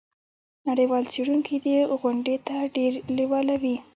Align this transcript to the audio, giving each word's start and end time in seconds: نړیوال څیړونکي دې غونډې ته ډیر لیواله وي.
نړیوال 0.67 1.03
څیړونکي 1.11 1.55
دې 1.65 1.77
غونډې 2.01 2.35
ته 2.47 2.55
ډیر 2.75 2.91
لیواله 3.17 3.55
وي. 3.61 3.75